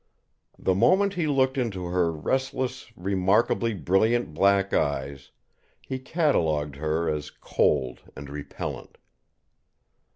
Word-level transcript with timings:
The 0.57 0.73
moment 0.73 1.13
he 1.13 1.27
looked 1.27 1.59
into 1.59 1.85
her 1.85 2.11
restless, 2.11 2.91
remarkably 2.97 3.75
brilliant 3.75 4.33
black 4.33 4.73
eyes, 4.73 5.29
he 5.79 5.99
catalogued 5.99 6.77
her 6.77 7.07
as 7.07 7.29
cold 7.29 8.01
and 8.15 8.27
repellent. 8.27 8.97